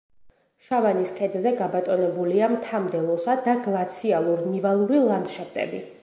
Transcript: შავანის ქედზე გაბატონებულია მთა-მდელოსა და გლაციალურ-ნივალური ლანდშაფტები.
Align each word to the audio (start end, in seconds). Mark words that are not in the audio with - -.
შავანის 0.67 1.09
ქედზე 1.17 1.51
გაბატონებულია 1.59 2.47
მთა-მდელოსა 2.53 3.35
და 3.49 3.55
გლაციალურ-ნივალური 3.67 5.03
ლანდშაფტები. 5.11 5.83